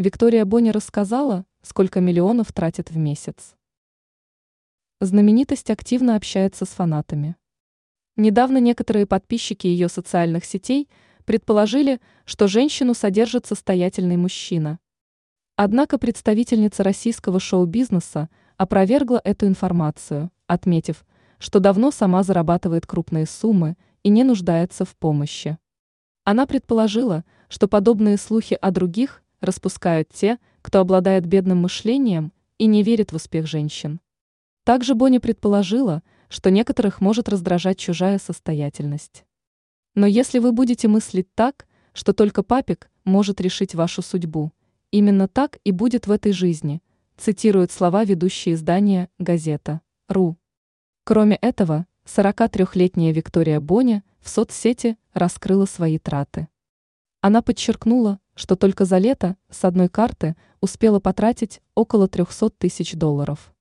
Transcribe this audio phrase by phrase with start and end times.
[0.00, 3.54] Виктория Боня рассказала, сколько миллионов тратит в месяц.
[4.98, 7.36] Знаменитость активно общается с фанатами.
[8.16, 10.88] Недавно некоторые подписчики ее социальных сетей
[11.26, 14.78] предположили, что женщину содержит состоятельный мужчина.
[15.56, 21.04] Однако представительница российского шоу-бизнеса опровергла эту информацию, отметив,
[21.38, 25.58] что давно сама зарабатывает крупные суммы и не нуждается в помощи.
[26.24, 32.82] Она предположила, что подобные слухи о других распускают те, кто обладает бедным мышлением и не
[32.82, 34.00] верит в успех женщин.
[34.64, 39.24] Также Бонни предположила, что некоторых может раздражать чужая состоятельность.
[39.94, 44.52] Но если вы будете мыслить так, что только папик может решить вашу судьбу,
[44.90, 46.82] именно так и будет в этой жизни,
[47.16, 49.80] цитируют слова ведущей издания «Газета.
[50.08, 50.36] РУ».
[51.04, 56.48] Кроме этого, 43-летняя Виктория Боня в соцсети раскрыла свои траты.
[57.20, 63.52] Она подчеркнула, что только за лето с одной карты успела потратить около 300 тысяч долларов.